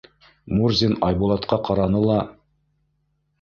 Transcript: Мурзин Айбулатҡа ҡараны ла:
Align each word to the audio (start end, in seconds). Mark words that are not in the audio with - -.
Мурзин 0.59 0.95
Айбулатҡа 1.07 1.59
ҡараны 1.69 2.03
ла: 2.07 2.17